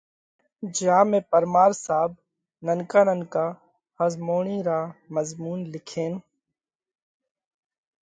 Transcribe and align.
جيا 0.75 0.95
۾ 1.09 1.19
پرمار 1.31 1.71
صاحب 1.83 2.11
ننڪا 2.67 3.01
ننڪا 3.09 3.45
ۿزموڻِي 3.99 4.57
را 4.67 4.79
مضمُونَ 5.15 5.59
لکينَ 5.73 6.13